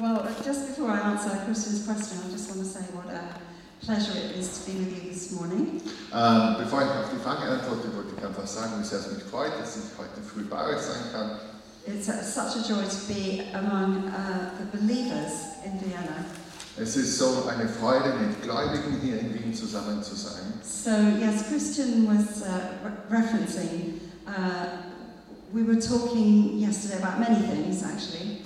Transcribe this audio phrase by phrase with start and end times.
[0.00, 3.20] Well, just before I answer Christian's question, I just want to say what a
[3.84, 5.82] pleasure it is to be with you this morning.
[6.10, 9.52] Ähm, bevor ich auf die Frage antworte, wollte ich einfach sagen, sehr es mich freut,
[9.60, 11.30] dass ich heute früh bei euch sein kann.
[11.86, 16.24] It's uh, such a joy to be among uh, the believers in Vienna.
[16.78, 20.54] Es ist so eine Freude, mit Gläubigen hier in Wien zusammen zu sein.
[20.62, 20.90] So,
[21.20, 22.48] yes, Christian was uh,
[22.82, 24.78] re- referencing, uh,
[25.52, 28.39] we were talking yesterday about many things actually.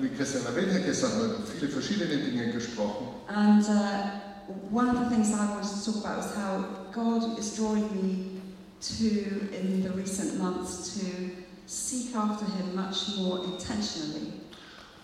[0.00, 3.08] Wie Christian erwähnt hat, gestern haben wir über viele verschiedene Dinge gesprochen.
[3.28, 4.28] And uh,
[4.70, 8.40] one of the things I wanted to talk about was how God is drawing me
[8.80, 11.30] to, in the recent months, to
[11.66, 14.32] seek after Him much more intentionally.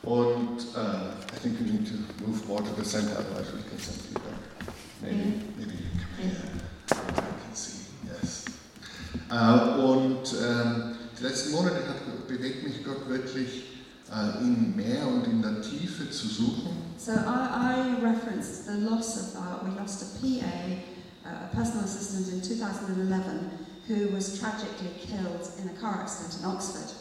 [0.03, 1.95] Und äh, I think we need to
[2.27, 4.75] move more to the center, otherwise we can send back.
[5.01, 6.37] Maybe, maybe you come here.
[6.87, 7.87] so I can see.
[8.06, 8.45] Yes.
[9.31, 13.73] Äh, und ähm, die letzten Monate hat, bewegt mich Gott wirklich,
[14.13, 16.73] äh, ihn mehr und in der Tiefe zu suchen.
[16.99, 21.84] So I, I referenced the loss of our, we lost a PA, uh, a personal
[21.84, 23.51] assistant in 2011,
[23.89, 26.93] who was tragically killed in a car accident in Oxford.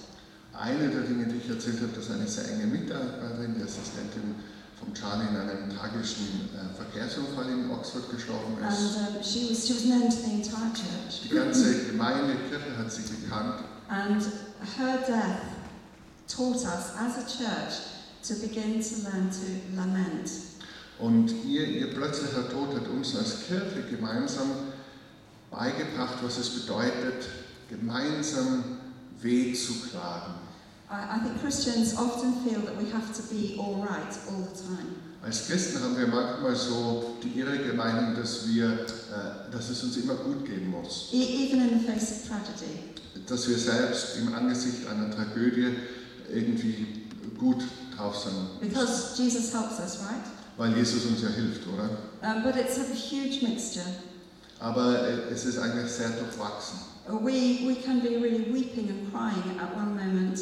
[0.53, 4.35] Eine der Dinge, die ich erzählt habe, dass eine sehr enge Mitarbeiterin, die Assistentin
[4.77, 8.97] von Charlie, in einem tragischen äh, Verkehrsunfall in Oxford gestorben And ist.
[8.97, 11.21] um, she, was, she was known to the entire church.
[11.23, 13.63] Die ganze Gemeinde, Kirche hat sie gekannt.
[13.89, 14.21] And
[14.77, 15.52] her death
[16.35, 17.73] taught us as a church
[18.27, 20.29] to begin to learn to lament.
[20.99, 24.49] Und ihr, ihr plötzlicher Tod hat uns als Kirche gemeinsam
[25.51, 27.27] beigebracht, was es bedeutet,
[27.69, 28.63] gemeinsam
[29.21, 30.33] weh zu klagen.
[30.89, 34.61] I, I think Christians often feel that we have to be all right all the
[34.63, 34.95] time.
[35.23, 39.95] Als Christen haben wir manchmal so die irrige Meinung, dass, wir, äh, dass es uns
[39.97, 41.09] immer gut gehen muss.
[41.13, 42.93] E- even in the face of tragedy.
[43.25, 45.75] Dass wir selbst im Angesicht einer Tragödie
[46.33, 46.87] irgendwie
[47.37, 47.63] gut
[47.95, 48.59] drauf sind.
[48.61, 50.23] Because Jesus helps us, right?
[50.57, 51.89] Weil Jesus uns ja hilft, oder?
[52.21, 53.85] Um, but it's a huge mixture.
[54.59, 56.79] Aber äh, es ist eigentlich sehr durchwachsen.
[57.09, 60.39] Uh, We, we can be really weeping and crying at one moment,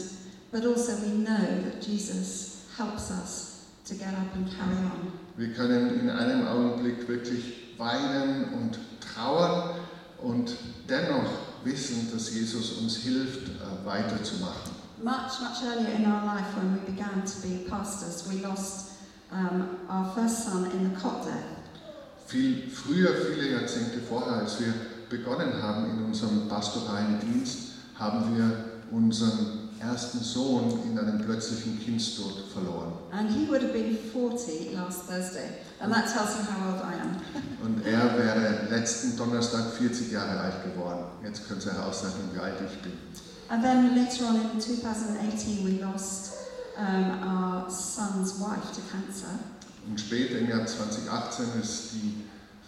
[0.52, 5.12] but also we know that Jesus helps us to get up and carry on.
[5.38, 9.80] Wir können in einem Augenblick wirklich weinen und trauern
[10.22, 10.56] und
[10.88, 11.30] dennoch
[11.64, 14.72] wissen, dass Jesus uns hilft, äh, weiterzumachen.
[15.04, 18.92] Much, much earlier in our life, when we began to be pastors, we lost
[19.32, 21.44] um, our first son in the cot death.
[22.28, 24.74] Viel früher, viele Jahrzehnte vorher, als wir
[25.10, 32.52] begonnen haben in unserem pastoralen Dienst, haben wir unseren ersten Sohn in einem plötzlichen Kindstod
[32.54, 32.94] verloren.
[33.12, 37.02] And he would have been 40 last Thursday, and that tells you how old I
[37.02, 37.16] am.
[37.66, 41.06] Und er wäre letzten Donnerstag 40 Jahre alt geworden.
[41.24, 42.94] Jetzt könnt ihr herausrechnen, wie alt ich bin.
[43.52, 46.38] And then later on in 2018, we lost
[46.78, 49.28] um, our son's wife to cancer.
[49.86, 52.24] Und später im Jahr 2018 ist die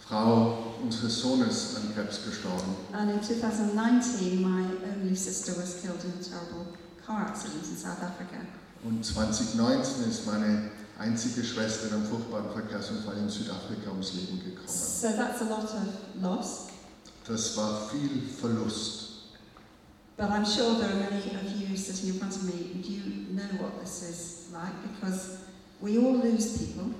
[0.06, 2.76] Frau unseres Sohnes an Krebs gestorben.
[2.92, 6.66] And in 2019, my only sister was killed in a terrible
[7.06, 8.44] car accident in South Africa.
[8.82, 14.68] Und 2019 ist meine einzige Schwester in einem furchtbaren Verkehrsunfall in Südafrika ums Leben gekommen.
[14.68, 16.66] So that's a lot of loss.
[17.26, 19.13] Das war viel Verlust.
[20.16, 23.34] But I'm sure there are many of you sitting in front of me, and you
[23.34, 25.38] know what this is like because
[25.80, 26.94] we all lose people.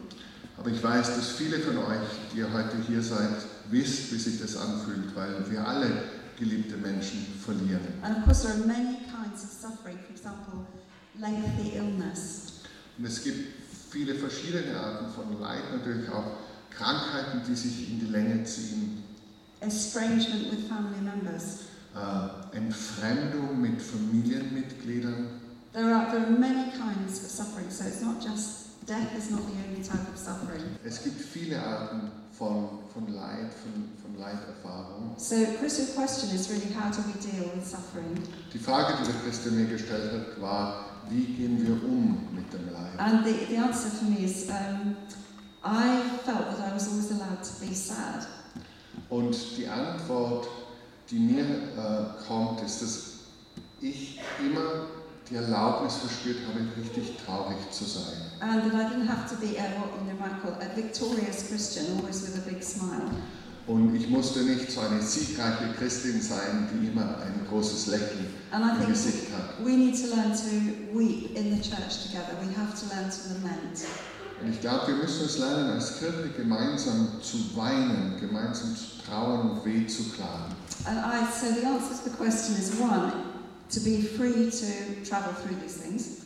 [0.59, 3.37] Aber ich weiß, dass viele von euch, die ihr heute hier seid,
[3.71, 5.91] wisst, wie sich das anfühlt, weil wir alle
[6.39, 7.81] geliebte Menschen verlieren.
[8.03, 9.99] And of course, there are many kinds of suffering.
[9.99, 10.67] For example,
[11.19, 12.63] lengthy illness,
[12.99, 13.55] Und es gibt
[13.91, 16.39] viele verschiedene Arten von Leid, natürlich auch
[16.71, 19.05] Krankheiten, die sich in die Länge ziehen,
[19.61, 21.61] estrangement with family members.
[21.95, 25.41] Äh, Entfremdung mit Familienmitgliedern.
[25.73, 29.41] There are, there are many kinds of suffering, so it's not just death is not
[29.41, 30.63] the only type of suffering.
[30.85, 35.15] Es gibt viele Arten von, von Leid, von, von Leiterfahrung.
[35.17, 38.23] So, Chris's question is really how do we deal with suffering?
[38.53, 42.73] Die Frage, die der Christian mir gestellt hat, war, wie gehen wir um mit dem
[42.73, 42.99] Leid?
[42.99, 44.97] And the, the answer for me is um,
[45.65, 48.27] I felt that I was always allowed to be sad.
[49.11, 50.49] Und die Antwort,
[51.15, 53.03] die mir äh, kommt, ist, dass
[53.81, 54.89] ich immer
[55.31, 58.17] die Erlaubnis verspürt habe, richtig traurig zu sein.
[58.41, 61.49] And that I didn't have to be a, what you know, might call a victorious
[61.49, 63.09] Christian, always with a big smile.
[63.67, 68.87] Und ich musste nicht so eine siegreiche Christin sein, die immer ein großes Lächeln im
[68.87, 69.65] Gesicht hat.
[69.65, 72.37] we need to learn to weep in the church together.
[72.43, 73.87] We have to learn to lament.
[74.45, 79.51] Und ich glaube, wir müssen es lernen, als Kirche gemeinsam zu weinen, gemeinsam zu trauern
[79.51, 80.55] und weh zu klagen.
[80.85, 83.11] And I, so the answer to the question is one,
[83.71, 86.25] to be free to travel through these things.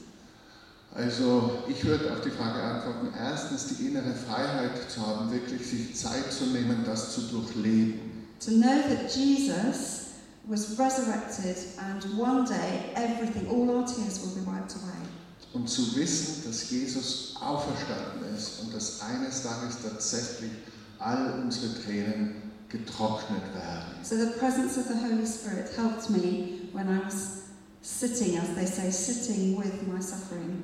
[0.97, 5.95] Also ich würde auf die Frage antworten, erstens die innere Freiheit zu haben, wirklich sich
[5.95, 8.01] Zeit zu nehmen, das zu durchleben.
[8.41, 10.07] To know that Jesus
[10.49, 15.09] was resurrected and one day everything, all our tears will be wiped away.
[15.53, 20.51] Und zu wissen, dass Jesus auferstanden ist und dass eines Tages tatsächlich
[20.99, 22.35] all unsere Tränen
[22.69, 23.95] getrocknet werden.
[24.03, 27.45] So the presence of the Holy Spirit helped me when I was
[27.81, 30.63] sitting, as they say, sitting with my suffering.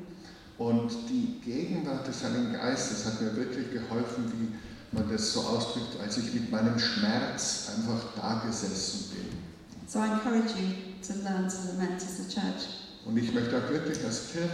[0.58, 5.98] Und die Gegenwart des Heiligen Geistes hat mir wirklich geholfen, wie man das so ausdrückt,
[6.00, 9.38] als ich mit meinem Schmerz einfach da gesessen bin.
[9.88, 10.74] So I encourage you
[11.06, 12.83] to learn to lament as a church.
[13.06, 14.48] Und ich möchte auch wirklich als Kirche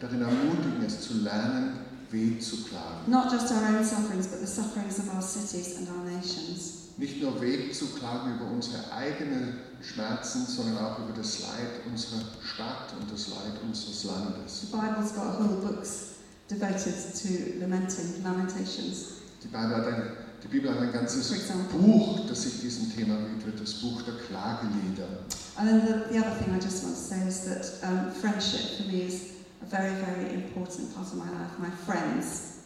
[0.00, 1.78] darin ermutigen, es zu lernen,
[2.10, 3.08] weh zu klagen.
[3.10, 6.90] Not just our own sufferings, but the sufferings of our cities and our nations.
[6.98, 12.22] Nicht nur weh zu klagen über unsere eigenen Schmerzen, sondern auch über das Leid unserer
[12.42, 14.62] Stadt und das Leid unseres Landes.
[14.62, 16.16] The Bible's got whole books
[16.48, 19.20] devoted to lamenting, lamentations.
[19.42, 20.02] Die Bibel hat ein,
[20.46, 21.78] die Bibel hat ein ganzes example.
[21.78, 25.08] Buch, das sich diesem Thema widmet, das Buch der Klagelieder.
[25.56, 28.76] And then the, the other thing I just want to say is that um, friendship
[28.76, 29.32] for me is
[29.62, 31.58] a very, very important part of my life.
[31.58, 32.62] My friends.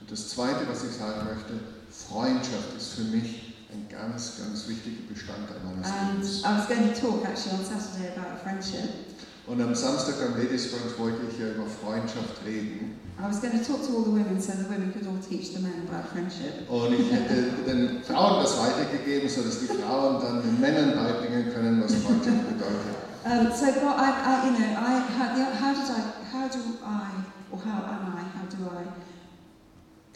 [0.00, 1.58] Und das Zweite, was ich sagen möchte,
[1.90, 6.44] Freundschaft ist für mich ein ganz, ganz wichtiger Bestandteil meines And Lebens.
[6.44, 9.03] I was going to talk actually on Saturday about friendship.
[9.46, 12.98] Und am Samstag beim Ladies Brunch wollte ich ja über Freundschaft reden.
[13.18, 15.52] I was going to talk to all the women so the women could all teach
[15.54, 16.68] the men about friendship.
[16.68, 21.82] Und ich hätte den Frauen das weitergegeben, sodass die Frauen dann den Männern beibringen können,
[21.82, 22.94] was Freundschaft bedeutet.
[23.24, 26.02] Um, so, God, I, I, you know, I, how, the- how did I,
[26.32, 27.08] how do I,
[27.52, 28.84] or how am I, how do I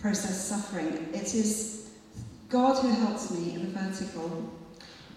[0.00, 1.08] process suffering?
[1.14, 1.86] It is
[2.50, 4.30] God who helps me in the vertical,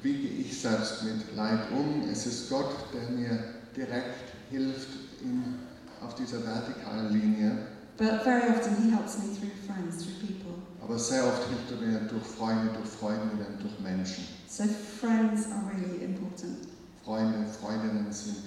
[0.03, 2.07] Wie gehe ich selbst mit Leid um?
[2.11, 3.39] Es ist Gott, der mir
[3.75, 4.89] direkt hilft
[5.21, 5.55] in,
[6.01, 7.67] auf dieser vertikalen Linie.
[7.97, 10.53] but very often He helps me through friends, through people.
[10.81, 14.23] Aber sehr oft hilft er mir durch Freunde, durch Freundinnen, durch Menschen.
[14.47, 14.63] So,
[14.99, 16.67] friends are really important.
[17.05, 18.37] Freunde, Freundinnen sind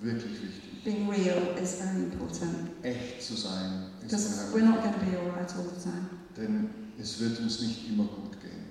[0.00, 0.84] wirklich wichtig.
[0.84, 5.16] Being real is very important Echt zu sein ist because we're not going to be
[5.16, 6.08] all right all the time.
[6.36, 6.70] Denn
[7.00, 8.64] es wird uns nicht immer gut gehen.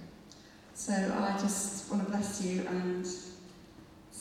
[0.73, 3.05] So I just want to bless you and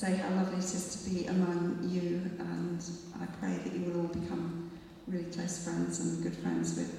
[0.01, 2.83] say how lovely it is to be among you, and
[3.21, 4.71] I pray that you will all become
[5.07, 6.91] really close friends and good friends with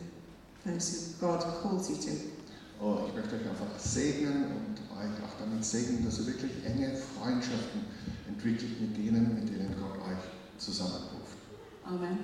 [0.64, 2.12] those who God calls you to.
[2.80, 6.96] Oh, ich möchte euch einfach segnen und euch auch damit segnen, dass ihr wirklich enge
[6.96, 7.86] Freundschaften
[8.28, 11.38] entwickelt mit denen, mit denen Gott euch zusammenruft.
[11.84, 12.20] Amen.